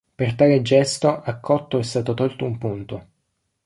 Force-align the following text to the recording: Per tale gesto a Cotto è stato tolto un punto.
Per 0.15 0.33
tale 0.33 0.63
gesto 0.63 1.21
a 1.21 1.37
Cotto 1.39 1.77
è 1.77 1.83
stato 1.83 2.15
tolto 2.15 2.43
un 2.43 2.57
punto. 2.57 3.07